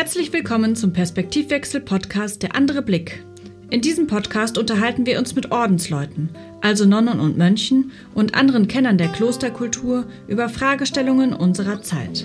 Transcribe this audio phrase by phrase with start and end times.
[0.00, 3.22] Herzlich willkommen zum Perspektivwechsel-Podcast Der andere Blick.
[3.68, 6.30] In diesem Podcast unterhalten wir uns mit Ordensleuten,
[6.62, 12.24] also Nonnen und Mönchen und anderen Kennern der Klosterkultur über Fragestellungen unserer Zeit.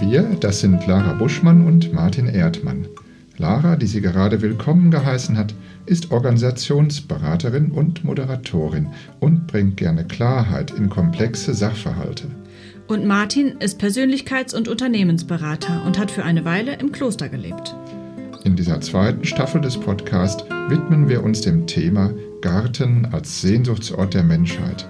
[0.00, 2.86] Wir, das sind Lara Buschmann und Martin Erdmann.
[3.38, 5.54] Lara, die sie gerade willkommen geheißen hat,
[5.86, 8.88] ist Organisationsberaterin und Moderatorin
[9.18, 12.26] und bringt gerne Klarheit in komplexe Sachverhalte.
[12.88, 17.76] Und Martin ist Persönlichkeits- und Unternehmensberater und hat für eine Weile im Kloster gelebt.
[18.44, 24.22] In dieser zweiten Staffel des Podcasts widmen wir uns dem Thema Garten als Sehnsuchtsort der
[24.24, 24.88] Menschheit.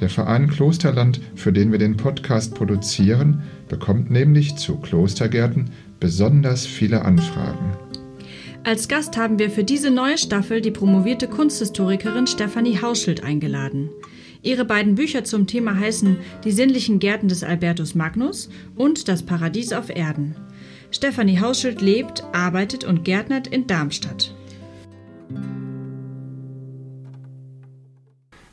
[0.00, 7.04] Der Verein Klosterland, für den wir den Podcast produzieren, bekommt nämlich zu Klostergärten besonders viele
[7.04, 7.76] Anfragen.
[8.64, 13.90] Als Gast haben wir für diese neue Staffel die promovierte Kunsthistorikerin Stefanie Hauschild eingeladen.
[14.42, 19.72] Ihre beiden Bücher zum Thema heißen Die sinnlichen Gärten des Albertus Magnus und Das Paradies
[19.72, 20.36] auf Erden.
[20.90, 24.34] Stefanie Hauschild lebt, arbeitet und gärtnert in Darmstadt.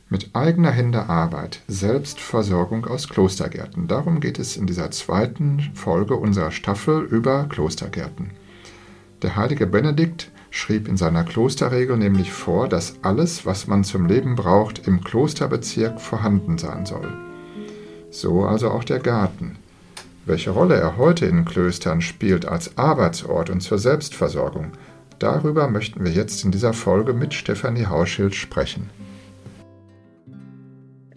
[0.08, 3.88] Mit eigener Hände Arbeit, Selbstversorgung aus Klostergärten.
[3.88, 8.30] Darum geht es in dieser zweiten Folge unserer Staffel über Klostergärten.
[9.22, 14.36] Der heilige Benedikt schrieb in seiner Klosterregel nämlich vor, dass alles, was man zum Leben
[14.36, 17.12] braucht, im Klosterbezirk vorhanden sein soll.
[18.10, 19.58] So also auch der Garten.
[20.24, 24.72] Welche Rolle er heute in Klöstern spielt als Arbeitsort und zur Selbstversorgung,
[25.18, 28.88] darüber möchten wir jetzt in dieser Folge mit Stefanie Hauschild sprechen.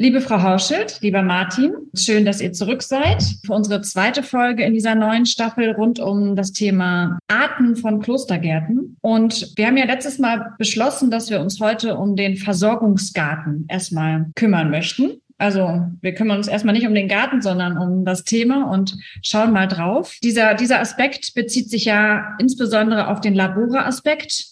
[0.01, 4.73] Liebe Frau Hauschild, lieber Martin, schön, dass ihr zurück seid für unsere zweite Folge in
[4.73, 8.95] dieser neuen Staffel rund um das Thema Arten von Klostergärten.
[9.01, 14.27] Und wir haben ja letztes Mal beschlossen, dass wir uns heute um den Versorgungsgarten erstmal
[14.35, 15.19] kümmern möchten.
[15.37, 19.51] Also wir kümmern uns erstmal nicht um den Garten, sondern um das Thema und schauen
[19.51, 20.15] mal drauf.
[20.23, 24.45] Dieser, dieser Aspekt bezieht sich ja insbesondere auf den Labora-Aspekt,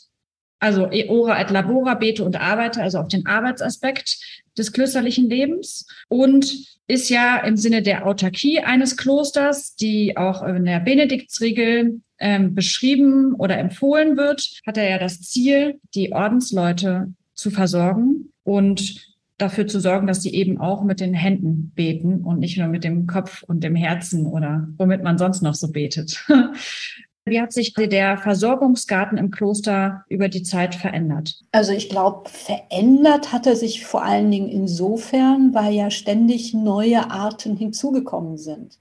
[0.59, 4.17] also Ora et Labora, bete und arbeite, also auf den Arbeitsaspekt
[4.57, 10.65] des klösterlichen Lebens und ist ja im Sinne der Autarkie eines Klosters, die auch in
[10.65, 17.51] der Benediktsregel ähm, beschrieben oder empfohlen wird, hat er ja das Ziel, die Ordensleute zu
[17.51, 19.05] versorgen und
[19.37, 22.83] dafür zu sorgen, dass sie eben auch mit den Händen beten und nicht nur mit
[22.83, 26.25] dem Kopf und dem Herzen oder womit man sonst noch so betet.
[27.27, 31.43] Wie hat sich der Versorgungsgarten im Kloster über die Zeit verändert?
[31.51, 37.11] Also ich glaube, verändert hat er sich vor allen Dingen insofern, weil ja ständig neue
[37.11, 38.79] Arten hinzugekommen sind.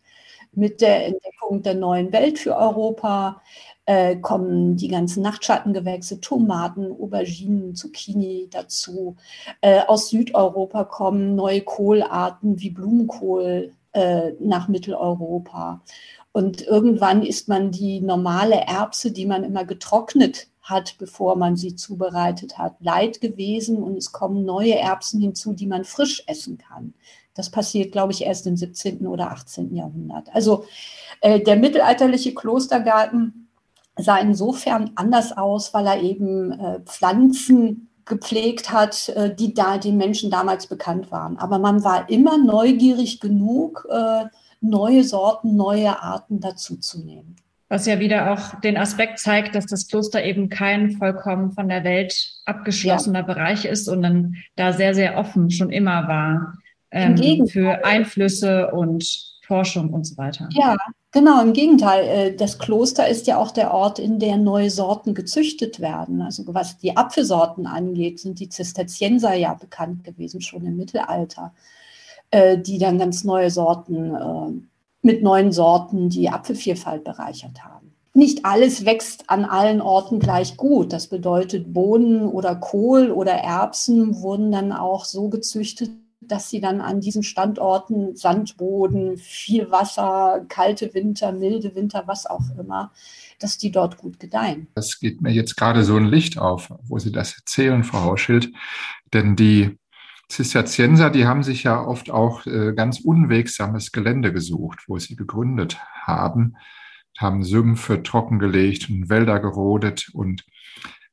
[0.52, 3.42] Mit der Entdeckung der neuen Welt für Europa
[3.84, 9.16] äh, kommen die ganzen Nachtschattengewächse, Tomaten, Auberginen, Zucchini dazu.
[9.60, 15.82] Äh, aus Südeuropa kommen neue Kohlarten wie Blumenkohl äh, nach Mitteleuropa.
[16.36, 21.76] Und irgendwann ist man die normale Erbse, die man immer getrocknet hat, bevor man sie
[21.76, 26.92] zubereitet hat, leid gewesen und es kommen neue Erbsen hinzu, die man frisch essen kann.
[27.32, 29.06] Das passiert, glaube ich, erst im 17.
[29.06, 29.74] oder 18.
[29.74, 30.28] Jahrhundert.
[30.34, 30.66] Also
[31.22, 33.48] äh, der mittelalterliche Klostergarten
[33.96, 39.96] sah insofern anders aus, weil er eben äh, Pflanzen gepflegt hat, äh, die da den
[39.96, 41.38] Menschen damals bekannt waren.
[41.38, 44.26] Aber man war immer neugierig genug, äh,
[44.60, 47.36] neue Sorten, neue Arten dazuzunehmen.
[47.68, 51.82] Was ja wieder auch den Aspekt zeigt, dass das Kloster eben kein vollkommen von der
[51.82, 53.24] Welt abgeschlossener ja.
[53.24, 56.58] Bereich ist, sondern da sehr, sehr offen schon immer war
[56.92, 60.48] ähm, für Einflüsse und Forschung und so weiter.
[60.52, 60.76] Ja,
[61.12, 62.04] genau, im Gegenteil.
[62.04, 66.20] Äh, das Kloster ist ja auch der Ort, in der neue Sorten gezüchtet werden.
[66.22, 71.52] Also was die Apfelsorten angeht, sind die Zisterzienser ja bekannt gewesen, schon im Mittelalter.
[72.32, 77.92] Äh, die dann ganz neue Sorten äh, mit neuen Sorten die Apfelvielfalt bereichert haben.
[78.14, 80.92] Nicht alles wächst an allen Orten gleich gut.
[80.92, 86.80] Das bedeutet, Bohnen oder Kohl oder Erbsen wurden dann auch so gezüchtet, dass sie dann
[86.80, 92.90] an diesen Standorten Sandboden, viel Wasser, kalte Winter, milde Winter, was auch immer,
[93.38, 94.66] dass die dort gut gedeihen.
[94.74, 98.50] Das geht mir jetzt gerade so ein Licht auf, wo Sie das erzählen, Frau Hauschild.
[99.12, 99.78] Denn die
[100.28, 105.78] Zisterzienser, die haben sich ja oft auch äh, ganz unwegsames Gelände gesucht, wo sie gegründet
[106.02, 106.56] haben,
[107.18, 110.10] haben Sümpfe trockengelegt und Wälder gerodet.
[110.12, 110.44] Und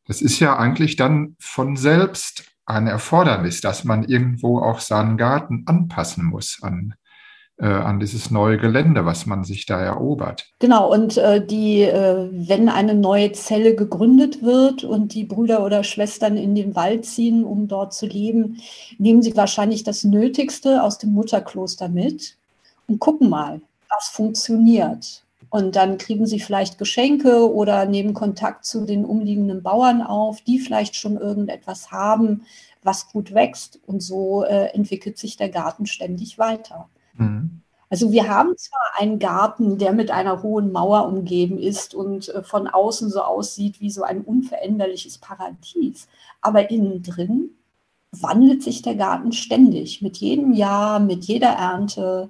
[0.05, 5.63] das ist ja eigentlich dann von selbst ein Erfordernis, dass man irgendwo auch seinen Garten
[5.67, 6.95] anpassen muss an
[7.65, 10.51] an dieses neue Gelände, was man sich da erobert.
[10.59, 15.83] Genau, und äh, die, äh, wenn eine neue Zelle gegründet wird und die Brüder oder
[15.83, 18.57] Schwestern in den Wald ziehen, um dort zu leben,
[18.97, 22.37] nehmen sie wahrscheinlich das Nötigste aus dem Mutterkloster mit
[22.87, 25.23] und gucken mal, was funktioniert.
[25.49, 30.57] Und dann kriegen sie vielleicht Geschenke oder nehmen Kontakt zu den umliegenden Bauern auf, die
[30.57, 32.47] vielleicht schon irgendetwas haben,
[32.81, 33.79] was gut wächst.
[33.85, 36.89] Und so äh, entwickelt sich der Garten ständig weiter.
[37.13, 37.61] Mhm.
[37.89, 42.41] Also wir haben zwar einen Garten, der mit einer hohen Mauer umgeben ist und äh,
[42.41, 46.07] von außen so aussieht wie so ein unveränderliches Paradies,
[46.41, 47.51] aber innen drin
[48.11, 52.29] wandelt sich der Garten ständig, mit jedem Jahr, mit jeder Ernte,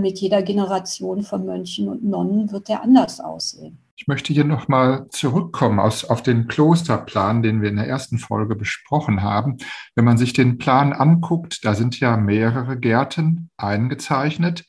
[0.00, 3.78] mit jeder Generation von Mönchen und Nonnen wird der anders aussehen.
[4.00, 8.56] Ich möchte hier nochmal zurückkommen aus, auf den Klosterplan, den wir in der ersten Folge
[8.56, 9.58] besprochen haben.
[9.94, 14.64] Wenn man sich den Plan anguckt, da sind ja mehrere Gärten eingezeichnet,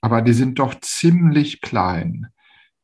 [0.00, 2.28] aber die sind doch ziemlich klein.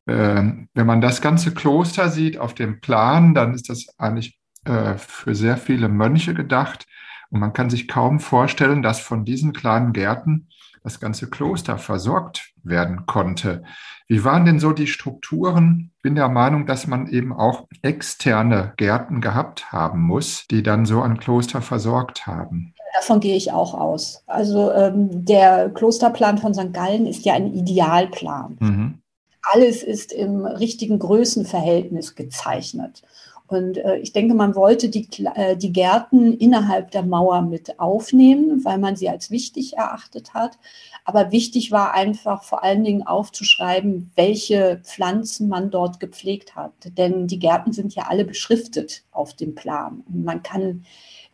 [0.05, 4.95] Ähm, wenn man das ganze Kloster sieht auf dem Plan, dann ist das eigentlich äh,
[4.97, 6.85] für sehr viele Mönche gedacht.
[7.31, 10.49] Und man kann sich kaum vorstellen, dass von diesen kleinen Gärten
[10.83, 13.63] das ganze Kloster versorgt werden konnte.
[14.07, 15.91] Wie waren denn so die Strukturen?
[15.97, 20.85] Ich bin der Meinung, dass man eben auch externe Gärten gehabt haben muss, die dann
[20.85, 22.73] so ein Kloster versorgt haben.
[22.95, 24.23] Davon gehe ich auch aus.
[24.25, 26.73] Also ähm, der Klosterplan von St.
[26.73, 28.57] Gallen ist ja ein Idealplan.
[28.59, 29.01] Mhm.
[29.41, 33.03] Alles ist im richtigen Größenverhältnis gezeichnet.
[33.49, 38.63] Und äh, ich denke, man wollte die, äh, die Gärten innerhalb der Mauer mit aufnehmen,
[38.63, 40.59] weil man sie als wichtig erachtet hat.
[41.03, 46.73] Aber wichtig war einfach vor allen Dingen aufzuschreiben, welche Pflanzen man dort gepflegt hat.
[46.85, 50.03] Denn die Gärten sind ja alle beschriftet auf dem Plan.
[50.07, 50.85] Und man kann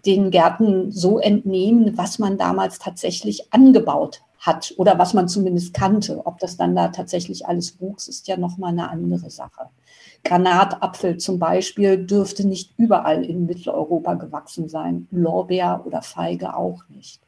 [0.06, 6.26] den Gärten so entnehmen, was man damals tatsächlich angebaut hat oder was man zumindest kannte.
[6.26, 9.70] Ob das dann da tatsächlich alles wuchs, ist ja nochmal eine andere Sache.
[10.24, 17.22] Granatapfel zum Beispiel dürfte nicht überall in Mitteleuropa gewachsen sein, Lorbeer oder Feige auch nicht.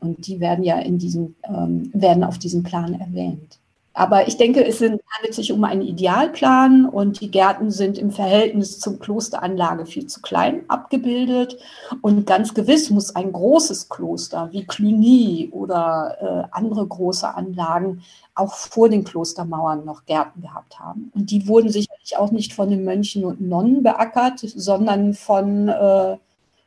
[0.00, 3.58] Und die werden ja in diesem, ähm, werden auf diesem Plan erwähnt.
[3.96, 8.10] Aber ich denke, es sind, handelt sich um einen Idealplan und die Gärten sind im
[8.10, 11.56] Verhältnis zum Klosteranlage viel zu klein abgebildet.
[12.02, 18.02] Und ganz gewiss muss ein großes Kloster wie Cluny oder äh, andere große Anlagen
[18.34, 21.10] auch vor den Klostermauern noch Gärten gehabt haben.
[21.14, 26.18] Und die wurden sicherlich auch nicht von den Mönchen und Nonnen beackert, sondern von äh,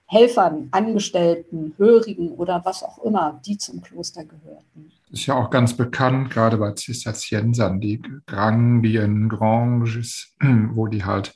[0.08, 5.76] Helfern, Angestellten, Hörigen oder was auch immer, die zum Kloster gehörten ist ja auch ganz
[5.76, 11.36] bekannt, gerade bei Zisterziensern, die Grangien, Granges, wo die halt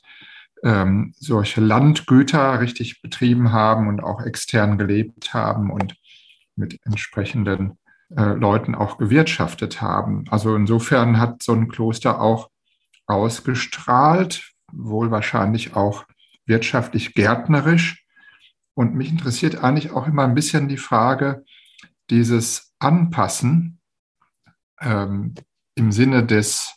[0.62, 5.96] ähm, solche Landgüter richtig betrieben haben und auch extern gelebt haben und
[6.56, 7.78] mit entsprechenden
[8.16, 10.24] äh, Leuten auch gewirtschaftet haben.
[10.30, 12.50] Also insofern hat so ein Kloster auch
[13.06, 16.04] ausgestrahlt, wohl wahrscheinlich auch
[16.46, 18.04] wirtschaftlich gärtnerisch.
[18.74, 21.44] Und mich interessiert eigentlich auch immer ein bisschen die Frage
[22.10, 23.80] dieses anpassen
[24.80, 25.34] ähm,
[25.74, 26.74] im Sinne des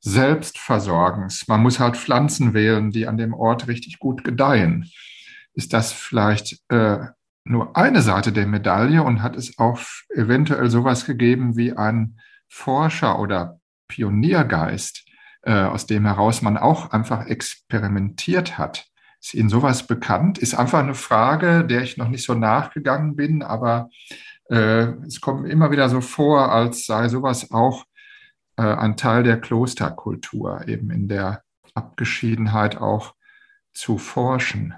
[0.00, 1.48] Selbstversorgens.
[1.48, 4.90] Man muss halt Pflanzen wählen, die an dem Ort richtig gut gedeihen.
[5.52, 6.98] Ist das vielleicht äh,
[7.44, 9.80] nur eine Seite der Medaille und hat es auch
[10.14, 15.04] eventuell sowas gegeben wie ein Forscher oder Pioniergeist,
[15.42, 18.86] äh, aus dem heraus man auch einfach experimentiert hat?
[19.20, 20.38] Ist Ihnen sowas bekannt?
[20.38, 23.90] Ist einfach eine Frage, der ich noch nicht so nachgegangen bin, aber
[24.56, 27.84] es kommt immer wieder so vor, als sei sowas auch
[28.56, 31.42] äh, ein Teil der Klosterkultur, eben in der
[31.74, 33.14] Abgeschiedenheit auch
[33.72, 34.74] zu forschen.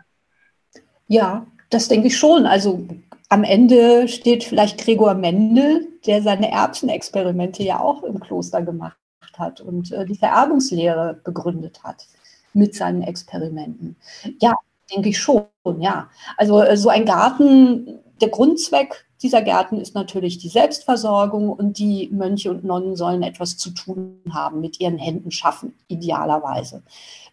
[1.08, 2.46] Ja, das denke ich schon.
[2.46, 2.86] Also
[3.28, 8.96] am Ende steht vielleicht Gregor Mendel, der seine Erbsenexperimente ja auch im Kloster gemacht
[9.38, 12.06] hat und äh, die Vererbungslehre begründet hat
[12.52, 13.96] mit seinen Experimenten.
[14.40, 14.54] Ja,
[14.92, 15.46] denke ich schon,
[15.78, 16.10] ja.
[16.36, 22.08] Also äh, so ein Garten, der Grundzweck dieser Gärten ist natürlich die Selbstversorgung und die
[22.12, 26.82] Mönche und Nonnen sollen etwas zu tun haben, mit ihren Händen schaffen, idealerweise.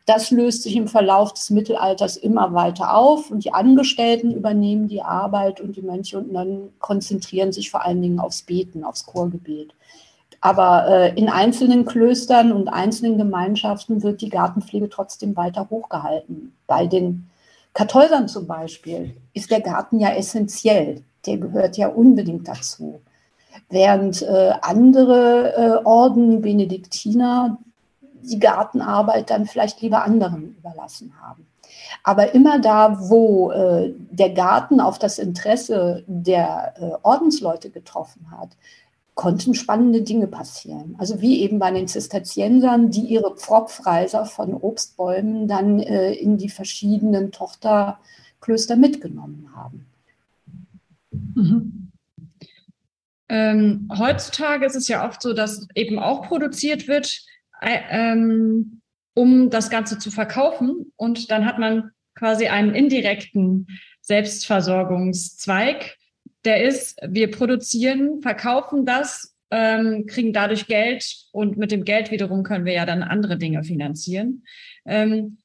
[0.06, 5.04] Das löst sich im Verlauf des Mittelalters immer weiter auf und die Angestellten übernehmen die
[5.04, 9.74] Arbeit und die Mönche und Nonnen konzentrieren sich vor allen Dingen aufs Beten, aufs Chorgebet.
[10.42, 16.56] Aber äh, in einzelnen Klöstern und einzelnen Gemeinschaften wird die Gartenpflege trotzdem weiter hochgehalten.
[16.66, 17.30] Bei den
[17.74, 23.02] Kartäusern zum Beispiel ist der Garten ja essentiell der gehört ja unbedingt dazu.
[23.70, 27.58] Während äh, andere äh, Orden, Benediktiner,
[28.22, 31.46] die Gartenarbeit dann vielleicht lieber anderen überlassen haben.
[32.04, 38.50] Aber immer da, wo äh, der Garten auf das Interesse der äh, Ordensleute getroffen hat,
[39.20, 40.96] konnten spannende Dinge passieren.
[40.98, 46.48] Also wie eben bei den Zisterziensern, die ihre Pfropfreiser von Obstbäumen dann äh, in die
[46.48, 49.86] verschiedenen Tochterklöster mitgenommen haben.
[51.12, 51.92] Mhm.
[53.28, 57.22] Ähm, heutzutage ist es ja oft so, dass eben auch produziert wird
[57.60, 58.80] äh, ähm,
[59.16, 60.94] um das Ganze zu verkaufen.
[60.96, 63.68] Und dann hat man quasi einen indirekten
[64.00, 65.98] Selbstversorgungszweig.
[66.50, 72.42] Der ist, wir produzieren, verkaufen das, ähm, kriegen dadurch Geld und mit dem Geld wiederum
[72.42, 74.44] können wir ja dann andere Dinge finanzieren.
[74.84, 75.38] Ähm,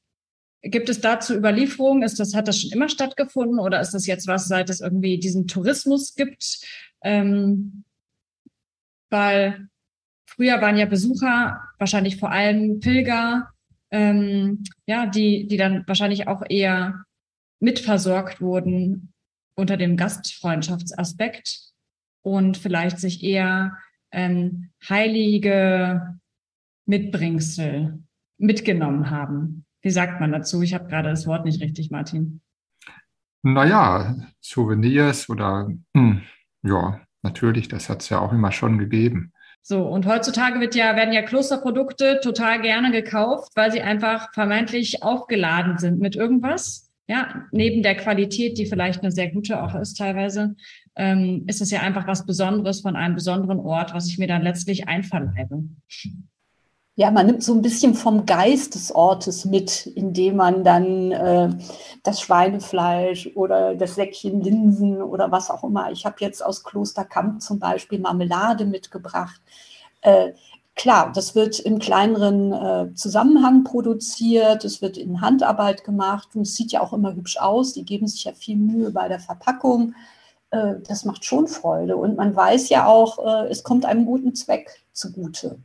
[0.63, 2.01] Gibt es dazu Überlieferungen?
[2.01, 5.19] Ist das, hat das schon immer stattgefunden oder ist das jetzt was, seit es irgendwie
[5.19, 6.65] diesen Tourismus gibt?
[7.03, 7.83] Ähm,
[9.11, 9.67] weil
[10.25, 13.51] früher waren ja Besucher, wahrscheinlich vor allem Pilger,
[13.91, 17.05] ähm, ja, die, die dann wahrscheinlich auch eher
[17.59, 19.11] mitversorgt wurden
[19.55, 21.59] unter dem Gastfreundschaftsaspekt
[22.21, 23.77] und vielleicht sich eher
[24.11, 26.19] ähm, heilige
[26.85, 28.03] Mitbringsel
[28.37, 29.65] mitgenommen haben.
[29.81, 30.61] Wie sagt man dazu?
[30.61, 32.41] Ich habe gerade das Wort nicht richtig, Martin.
[33.43, 36.23] Naja, Souvenirs oder hm,
[36.63, 39.31] ja, natürlich, das hat es ja auch immer schon gegeben.
[39.61, 45.01] So, und heutzutage wird ja, werden ja Klosterprodukte total gerne gekauft, weil sie einfach vermeintlich
[45.01, 46.84] aufgeladen sind mit irgendwas.
[47.07, 50.55] Ja, neben der Qualität, die vielleicht eine sehr gute auch ist teilweise,
[50.95, 54.41] ähm, ist es ja einfach was Besonderes von einem besonderen Ort, was ich mir dann
[54.41, 55.63] letztlich einverleibe.
[56.97, 61.49] Ja, man nimmt so ein bisschen vom Geist des Ortes mit, indem man dann äh,
[62.03, 65.91] das Schweinefleisch oder das Säckchen Linsen oder was auch immer.
[65.91, 69.41] Ich habe jetzt aus Klosterkamp zum Beispiel Marmelade mitgebracht.
[70.01, 70.31] Äh,
[70.75, 76.55] klar, das wird im kleineren äh, Zusammenhang produziert, es wird in Handarbeit gemacht und es
[76.55, 77.73] sieht ja auch immer hübsch aus.
[77.73, 79.95] Die geben sich ja viel Mühe bei der Verpackung.
[80.51, 84.35] Äh, das macht schon Freude und man weiß ja auch, äh, es kommt einem guten
[84.35, 85.57] Zweck zugute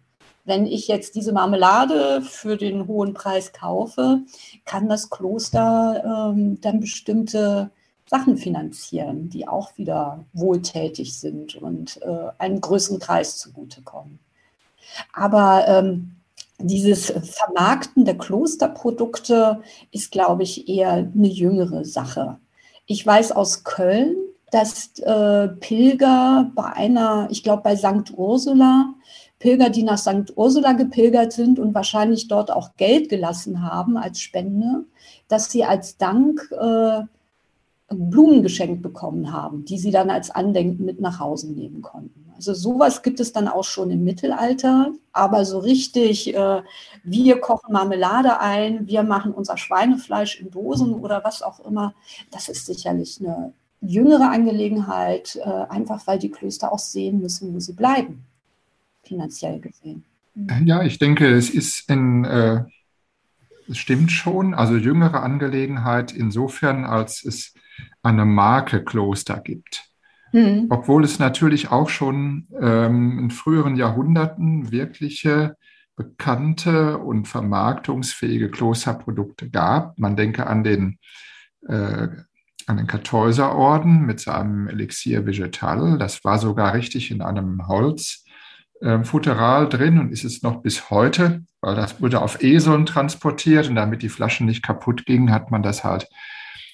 [0.45, 4.23] wenn ich jetzt diese Marmelade für den hohen Preis kaufe,
[4.65, 7.71] kann das Kloster ähm, dann bestimmte
[8.07, 14.19] Sachen finanzieren, die auch wieder wohltätig sind und äh, einem größeren Kreis zugutekommen.
[15.13, 16.17] Aber ähm,
[16.59, 22.39] dieses Vermarkten der Klosterprodukte ist, glaube ich, eher eine jüngere Sache.
[22.87, 24.17] Ich weiß aus Köln,
[24.51, 28.13] dass äh, Pilger bei einer, ich glaube bei St.
[28.17, 28.95] Ursula,
[29.39, 30.37] Pilger, die nach St.
[30.37, 34.85] Ursula gepilgert sind und wahrscheinlich dort auch Geld gelassen haben als Spende,
[35.29, 37.03] dass sie als Dank äh,
[37.89, 42.30] Blumen geschenkt bekommen haben, die sie dann als Andenken mit nach Hause nehmen konnten.
[42.41, 46.63] Also sowas gibt es dann auch schon im Mittelalter, aber so richtig, äh,
[47.05, 51.93] wir kochen Marmelade ein, wir machen unser Schweinefleisch in Dosen oder was auch immer,
[52.31, 57.61] das ist sicherlich eine jüngere Angelegenheit, äh, einfach weil die Klöster auch sehen müssen, wo
[57.61, 58.25] sie bleiben
[59.03, 60.07] finanziell gesehen.
[60.35, 60.67] Mhm.
[60.67, 62.65] Ja, ich denke, es ist ein, äh,
[63.69, 67.53] es stimmt schon, also jüngere Angelegenheit insofern, als es
[68.03, 69.90] eine Marke Kloster gibt.
[70.33, 70.67] Mhm.
[70.71, 75.57] Obwohl es natürlich auch schon ähm, in früheren Jahrhunderten wirkliche
[75.97, 79.99] bekannte und vermarktungsfähige Klosterprodukte gab.
[79.99, 80.99] Man denke an den,
[81.69, 82.09] äh,
[82.69, 85.99] den Kartäuserorden mit seinem Elixier Vegetal.
[85.99, 88.25] Das war sogar richtig in einem Holz
[88.81, 93.69] äh, Futteral drin und ist es noch bis heute, weil das wurde auf Eseln transportiert
[93.69, 96.09] und damit die Flaschen nicht kaputt gingen, hat man das halt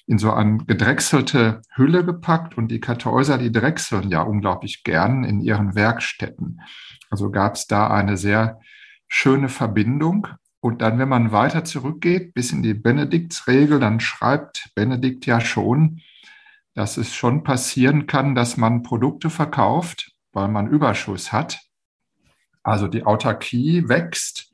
[0.07, 5.41] in so eine gedrechselte Hülle gepackt und die Kartäuser, die drechseln ja unglaublich gern in
[5.41, 6.61] ihren Werkstätten.
[7.09, 8.59] Also gab es da eine sehr
[9.07, 10.27] schöne Verbindung.
[10.59, 16.01] Und dann, wenn man weiter zurückgeht bis in die Benediktsregel, dann schreibt Benedikt ja schon,
[16.73, 21.59] dass es schon passieren kann, dass man Produkte verkauft, weil man Überschuss hat
[22.67, 24.51] also die Autarkie wächst.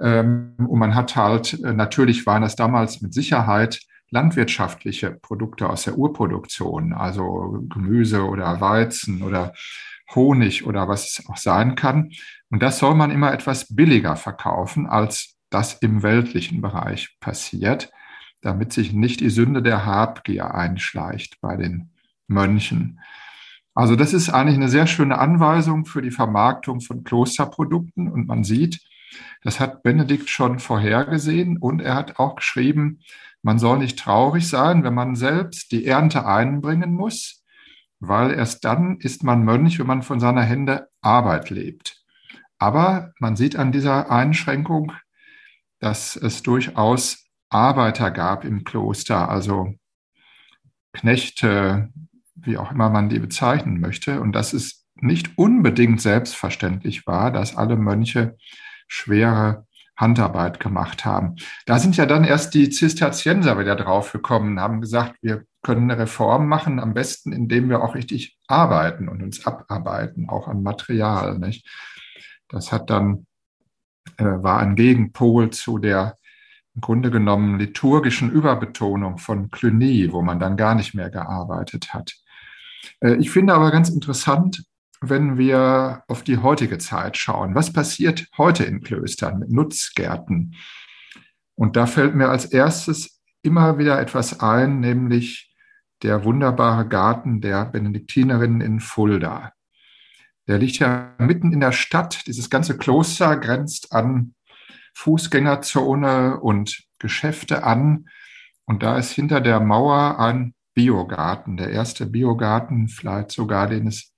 [0.00, 3.80] Ähm, und man hat halt, äh, natürlich waren das damals mit Sicherheit
[4.10, 9.52] landwirtschaftliche Produkte aus der Urproduktion, also Gemüse oder Weizen oder
[10.14, 12.10] Honig oder was es auch sein kann.
[12.50, 17.90] Und das soll man immer etwas billiger verkaufen, als das im weltlichen Bereich passiert,
[18.40, 21.90] damit sich nicht die Sünde der Habgier einschleicht bei den
[22.26, 23.00] Mönchen.
[23.74, 28.10] Also das ist eigentlich eine sehr schöne Anweisung für die Vermarktung von Klosterprodukten.
[28.10, 28.80] Und man sieht,
[29.42, 33.00] das hat Benedikt schon vorhergesehen und er hat auch geschrieben,
[33.42, 37.44] man soll nicht traurig sein, wenn man selbst die Ernte einbringen muss,
[37.98, 42.02] weil erst dann ist man Mönch, wenn man von seiner Hände Arbeit lebt.
[42.58, 44.92] Aber man sieht an dieser Einschränkung,
[45.78, 49.74] dass es durchaus Arbeiter gab im Kloster, also
[50.92, 51.90] Knechte,
[52.34, 57.56] wie auch immer man die bezeichnen möchte, und dass es nicht unbedingt selbstverständlich war, dass
[57.56, 58.36] alle Mönche
[58.86, 59.66] schwere
[60.00, 61.36] Handarbeit gemacht haben.
[61.66, 66.00] Da sind ja dann erst die Zisterzienser wieder drauf gekommen, haben gesagt, wir können eine
[66.00, 71.38] Reform machen, am besten, indem wir auch richtig arbeiten und uns abarbeiten, auch an Material.
[71.38, 71.68] Nicht?
[72.48, 73.26] Das hat dann
[74.16, 76.16] äh, war ein Gegenpol zu der
[76.74, 82.14] im Grunde genommen liturgischen Überbetonung von Cluny, wo man dann gar nicht mehr gearbeitet hat.
[83.00, 84.64] Äh, ich finde aber ganz interessant,
[85.00, 87.54] wenn wir auf die heutige Zeit schauen.
[87.54, 90.54] Was passiert heute in Klöstern mit Nutzgärten?
[91.54, 95.54] Und da fällt mir als erstes immer wieder etwas ein, nämlich
[96.02, 99.52] der wunderbare Garten der Benediktinerinnen in Fulda.
[100.46, 102.26] Der liegt ja mitten in der Stadt.
[102.26, 104.34] Dieses ganze Kloster grenzt an
[104.94, 108.08] Fußgängerzone und Geschäfte an.
[108.64, 114.12] Und da ist hinter der Mauer ein Biogarten, der erste Biogarten, vielleicht sogar, den es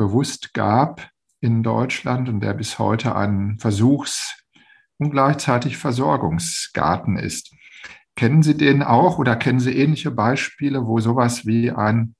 [0.00, 1.10] bewusst gab
[1.42, 4.42] in Deutschland und der bis heute ein Versuchs-
[4.96, 7.54] und gleichzeitig Versorgungsgarten ist.
[8.16, 12.14] Kennen Sie den auch oder kennen Sie ähnliche Beispiele, wo sowas wie ein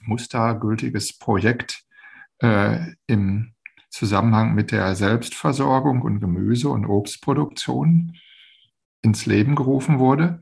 [0.00, 1.84] mustergültiges Projekt
[2.38, 3.54] äh, im
[3.88, 8.16] Zusammenhang mit der Selbstversorgung und Gemüse- und Obstproduktion
[9.02, 10.40] ins Leben gerufen wurde?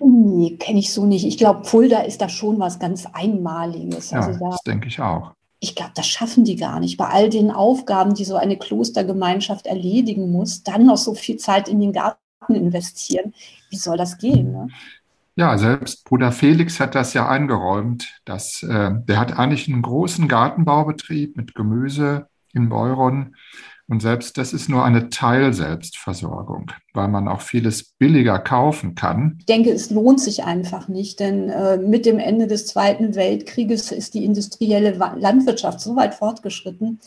[0.00, 1.24] Nee, kenne ich so nicht.
[1.24, 4.10] Ich glaube, Fulda ist da schon was ganz Einmaliges.
[4.10, 5.34] Ja, also da, das denke ich auch.
[5.64, 6.96] Ich glaube, das schaffen die gar nicht.
[6.96, 11.68] Bei all den Aufgaben, die so eine Klostergemeinschaft erledigen muss, dann noch so viel Zeit
[11.68, 13.32] in den Garten investieren.
[13.70, 14.50] Wie soll das gehen?
[14.50, 14.68] Ne?
[15.36, 18.20] Ja, selbst Bruder Felix hat das ja eingeräumt.
[18.24, 23.36] Dass, äh, der hat eigentlich einen großen Gartenbaubetrieb mit Gemüse in Beuron.
[23.92, 29.36] Und selbst das ist nur eine Teilselbstversorgung, weil man auch vieles billiger kaufen kann.
[29.40, 33.92] Ich denke, es lohnt sich einfach nicht, denn äh, mit dem Ende des Zweiten Weltkrieges
[33.92, 37.00] ist die industrielle Landwirtschaft so weit fortgeschritten,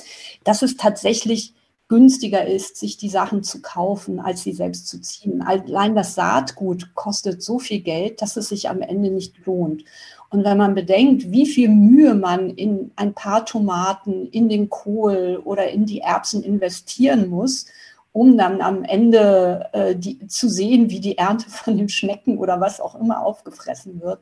[0.43, 1.55] dass es tatsächlich
[1.87, 5.41] günstiger ist, sich die Sachen zu kaufen, als sie selbst zu ziehen.
[5.41, 9.83] Allein das Saatgut kostet so viel Geld, dass es sich am Ende nicht lohnt.
[10.29, 15.41] Und wenn man bedenkt, wie viel Mühe man in ein paar Tomaten, in den Kohl
[15.43, 17.67] oder in die Erbsen investieren muss,
[18.11, 22.61] um dann am Ende äh, die, zu sehen, wie die Ernte von den Schnecken oder
[22.61, 24.19] was auch immer aufgefressen wird,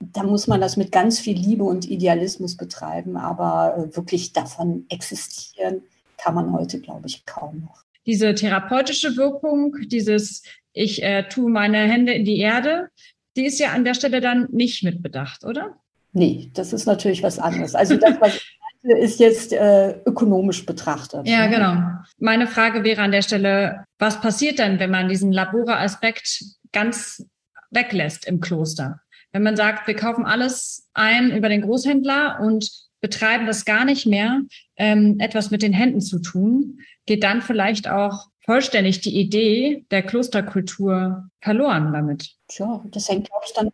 [0.00, 4.86] da muss man das mit ganz viel Liebe und Idealismus betreiben, aber äh, wirklich davon
[4.88, 5.82] existieren
[6.16, 7.84] kann man heute, glaube ich, kaum noch.
[8.06, 12.88] Diese therapeutische Wirkung, dieses ich äh, tue meine Hände in die Erde,
[13.36, 15.76] die ist ja an der Stelle dann nicht mitbedacht, oder?
[16.12, 17.74] Nee, das ist natürlich was anderes.
[17.74, 18.40] Also das, was
[18.82, 21.26] ist jetzt äh, ökonomisch betrachtet.
[21.26, 21.54] Ja, ne?
[21.54, 21.82] genau.
[22.18, 27.24] Meine Frage wäre an der Stelle, was passiert denn, wenn man diesen Labora-Aspekt ganz
[27.70, 29.00] weglässt im Kloster?
[29.32, 32.68] Wenn man sagt, wir kaufen alles ein über den Großhändler und
[33.00, 34.40] betreiben das gar nicht mehr,
[34.76, 40.02] ähm, etwas mit den Händen zu tun, geht dann vielleicht auch vollständig die Idee der
[40.02, 42.34] Klosterkultur verloren damit.
[42.48, 43.70] Tja, das hängt, glaube ich, dann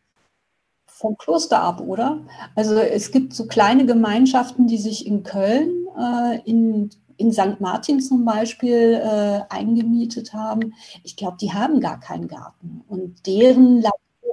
[0.84, 2.20] vom Kloster ab, oder?
[2.54, 7.58] Also es gibt so kleine Gemeinschaften, die sich in Köln, äh, in, in St.
[7.58, 10.74] Martin zum Beispiel, äh, eingemietet haben.
[11.04, 12.84] Ich glaube, die haben gar keinen Garten.
[12.86, 13.80] Und deren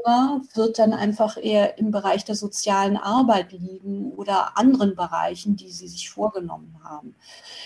[0.04, 5.70] Labor wird dann einfach eher im Bereich der sozialen Arbeit liegen oder anderen Bereichen, die
[5.70, 7.16] sie sich vorgenommen haben.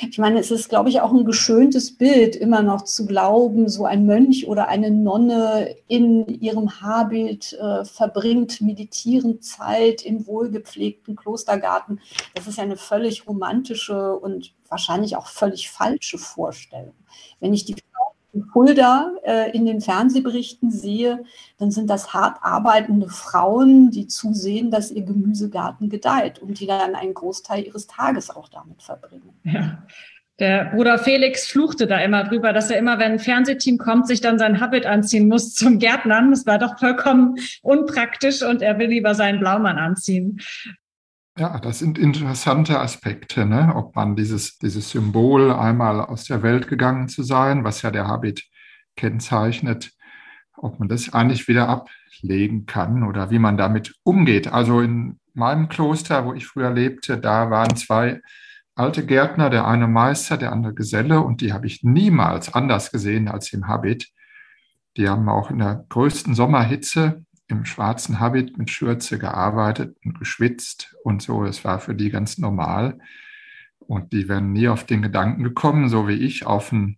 [0.09, 3.85] Ich meine, es ist, glaube ich, auch ein geschöntes Bild, immer noch zu glauben, so
[3.85, 11.99] ein Mönch oder eine Nonne in ihrem Haarbild äh, verbringt meditierend Zeit im wohlgepflegten Klostergarten.
[12.35, 16.93] Das ist ja eine völlig romantische und wahrscheinlich auch völlig falsche Vorstellung.
[17.39, 17.75] Wenn ich die
[18.45, 21.23] Fulda äh, in den Fernsehberichten sehe,
[21.57, 26.95] dann sind das hart arbeitende Frauen, die zusehen, dass ihr Gemüsegarten gedeiht und die dann
[26.95, 29.29] einen Großteil ihres Tages auch damit verbringen.
[29.43, 29.83] Ja.
[30.39, 34.21] Der Bruder Felix fluchte da immer drüber, dass er immer, wenn ein Fernsehteam kommt, sich
[34.21, 36.29] dann sein Habit anziehen muss zum Gärtnern.
[36.29, 40.39] Das war doch vollkommen unpraktisch und er will lieber seinen Blaumann anziehen.
[41.39, 43.71] Ja, das sind interessante Aspekte, ne?
[43.75, 48.07] ob man dieses, dieses Symbol einmal aus der Welt gegangen zu sein, was ja der
[48.07, 48.43] Habit
[48.95, 49.91] kennzeichnet,
[50.55, 54.47] ob man das eigentlich wieder ablegen kann oder wie man damit umgeht.
[54.47, 58.19] Also in meinem Kloster, wo ich früher lebte, da waren zwei
[58.73, 63.27] alte Gärtner, der eine Meister, der andere Geselle, und die habe ich niemals anders gesehen
[63.27, 64.09] als im Habit.
[64.97, 70.95] Die haben auch in der größten Sommerhitze im schwarzen Habit mit Schürze gearbeitet und geschwitzt
[71.03, 71.43] und so.
[71.43, 72.99] Das war für die ganz normal.
[73.79, 76.97] Und die wären nie auf den Gedanken gekommen, so wie ich, auf einen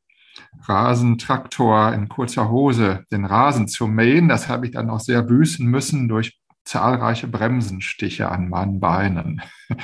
[0.68, 4.28] Rasentraktor in kurzer Hose den Rasen zu mähen.
[4.28, 9.42] Das habe ich dann auch sehr büßen müssen durch zahlreiche Bremsenstiche an meinen Beinen.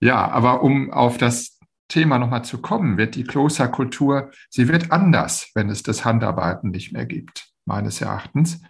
[0.00, 5.50] ja, aber um auf das Thema nochmal zu kommen, wird die Klosterkultur, sie wird anders,
[5.54, 8.60] wenn es das Handarbeiten nicht mehr gibt, meines Erachtens.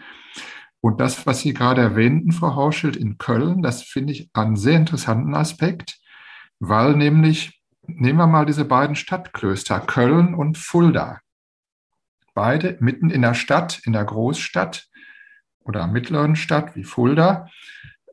[0.81, 4.77] Und das, was Sie gerade erwähnten, Frau Hauschild, in Köln, das finde ich einen sehr
[4.77, 5.99] interessanten Aspekt,
[6.61, 11.21] weil nämlich nehmen wir mal diese beiden Stadtklöster, Köln und Fulda.
[12.35, 14.87] Beide mitten in der Stadt, in der Großstadt
[15.61, 17.49] oder mittleren Stadt wie Fulda.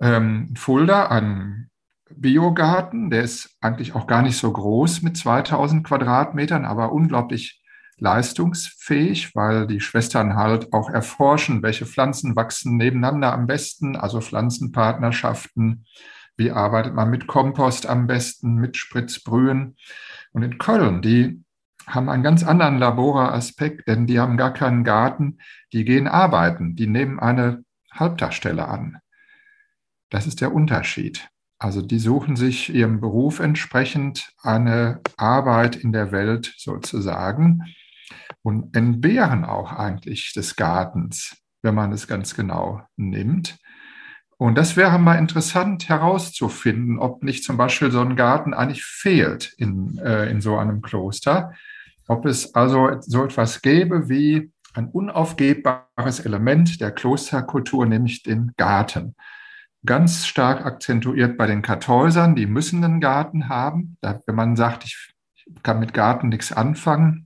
[0.01, 1.69] Ähm, Fulda, ein
[2.09, 7.61] Biogarten, der ist eigentlich auch gar nicht so groß mit 2000 Quadratmetern, aber unglaublich
[7.97, 15.85] leistungsfähig, weil die Schwestern halt auch erforschen, welche Pflanzen wachsen nebeneinander am besten, also Pflanzenpartnerschaften,
[16.37, 19.77] wie arbeitet man mit Kompost am besten, mit Spritzbrühen.
[20.33, 21.43] Und in Köln, die
[21.87, 25.37] haben einen ganz anderen Labora-Aspekt, denn die haben gar keinen Garten,
[25.71, 28.97] die gehen arbeiten, die nehmen eine Halbtagsstelle an.
[30.09, 31.29] Das ist der Unterschied.
[31.57, 37.63] Also die suchen sich ihrem Beruf entsprechend eine Arbeit in der Welt sozusagen
[38.45, 43.57] und entbehren auch eigentlich des Gartens, wenn man es ganz genau nimmt.
[44.37, 49.51] Und das wäre mal interessant herauszufinden, ob nicht zum Beispiel so ein Garten eigentlich fehlt
[49.57, 51.53] in, äh, in so einem Kloster.
[52.07, 59.15] Ob es also so etwas gäbe wie ein unaufgebbares Element der Klosterkultur, nämlich den Garten.
[59.87, 63.97] Ganz stark akzentuiert bei den Kartäusern, die müssen einen Garten haben.
[64.01, 65.11] Da, wenn man sagt, ich
[65.63, 67.24] kann mit Garten nichts anfangen,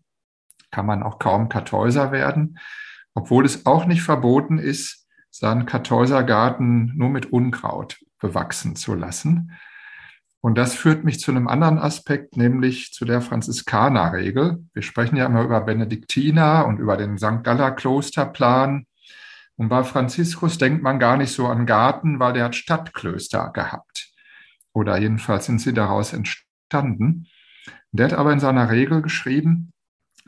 [0.72, 2.60] kann man auch kaum Kartäuser werden,
[3.14, 9.52] obwohl es auch nicht verboten ist, seinen Kartäusergarten nur mit Unkraut bewachsen zu lassen.
[10.42, 14.64] Und das führt mich zu einem anderen Aspekt, nämlich zu der Franziskanerregel.
[14.74, 17.44] Wir sprechen ja immer über Benediktiner und über den St.
[17.44, 18.86] Galler Klosterplan.
[19.58, 24.12] Und bei Franziskus denkt man gar nicht so an Garten, weil der hat Stadtklöster gehabt.
[24.72, 27.28] Oder jedenfalls sind sie daraus entstanden.
[27.92, 29.74] Der hat aber in seiner Regel geschrieben,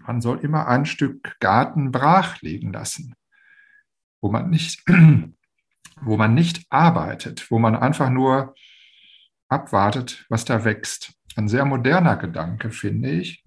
[0.05, 3.15] man soll immer ein Stück Garten brach liegen lassen
[4.21, 4.83] wo man nicht,
[6.01, 8.55] wo man nicht arbeitet, wo man einfach nur
[9.49, 11.13] abwartet, was da wächst.
[11.35, 13.43] Ein sehr moderner Gedanke, finde ich,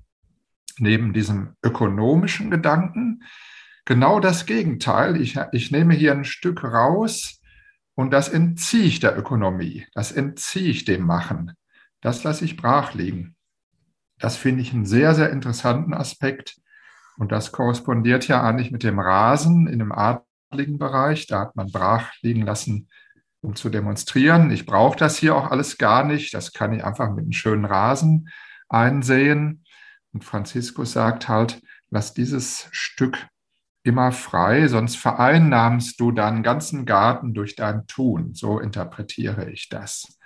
[0.78, 3.22] neben diesem ökonomischen Gedanken,
[3.84, 5.20] genau das Gegenteil.
[5.20, 7.40] Ich, ich nehme hier ein Stück raus
[7.94, 11.52] und das entziehe ich der Ökonomie, das entziehe ich dem Machen,
[12.00, 13.33] das lasse ich brach liegen.
[14.18, 16.56] Das finde ich einen sehr, sehr interessanten Aspekt.
[17.16, 20.24] Und das korrespondiert ja eigentlich mit dem Rasen in einem Art
[20.56, 21.26] Bereich.
[21.26, 22.88] Da hat man brach liegen lassen,
[23.40, 24.50] um zu demonstrieren.
[24.52, 26.32] Ich brauche das hier auch alles gar nicht.
[26.32, 28.28] Das kann ich einfach mit einem schönen Rasen
[28.68, 29.64] einsehen.
[30.12, 33.18] Und Franziskus sagt halt, lass dieses Stück
[33.82, 38.32] immer frei, sonst vereinnahmst du deinen ganzen Garten durch dein Tun.
[38.34, 40.18] So interpretiere ich das.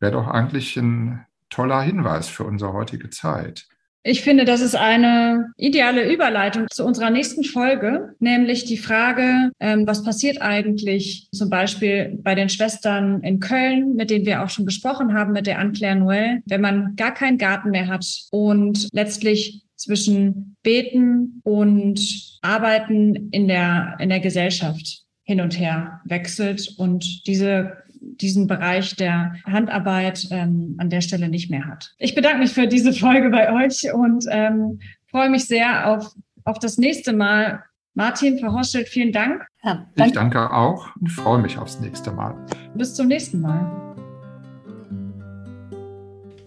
[0.00, 3.66] Wäre doch eigentlich ein toller Hinweis für unsere heutige Zeit.
[4.04, 9.86] Ich finde, das ist eine ideale Überleitung zu unserer nächsten Folge, nämlich die Frage, ähm,
[9.86, 14.66] was passiert eigentlich zum Beispiel bei den Schwestern in Köln, mit denen wir auch schon
[14.66, 19.64] gesprochen haben, mit der Anne-Claire Noël, wenn man gar keinen Garten mehr hat und letztlich
[19.76, 22.00] zwischen Beten und
[22.40, 29.34] Arbeiten in der, in der Gesellschaft hin und her wechselt und diese diesen Bereich der
[29.44, 31.94] Handarbeit ähm, an der Stelle nicht mehr hat.
[31.98, 34.80] Ich bedanke mich für diese Folge bei euch und ähm,
[35.10, 36.12] freue mich sehr auf,
[36.44, 37.62] auf das nächste Mal.
[37.94, 39.42] Martin, Frau Horstelt, vielen Dank.
[39.62, 40.10] Ja, danke.
[40.10, 42.34] Ich danke auch und freue mich aufs nächste Mal.
[42.74, 43.88] Bis zum nächsten Mal.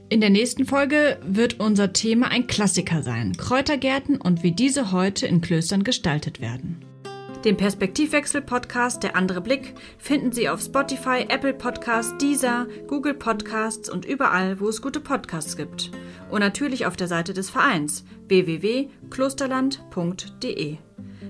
[0.09, 5.25] In der nächsten Folge wird unser Thema ein Klassiker sein, Kräutergärten und wie diese heute
[5.25, 6.83] in Klöstern gestaltet werden.
[7.43, 14.05] Den Perspektivwechsel-Podcast Der andere Blick finden Sie auf Spotify, Apple Podcasts, Deezer, Google Podcasts und
[14.05, 15.89] überall, wo es gute Podcasts gibt.
[16.29, 20.77] Und natürlich auf der Seite des Vereins www.klosterland.de.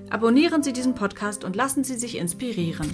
[0.10, 2.92] Abonnieren Sie diesen Podcast und lassen Sie sich inspirieren.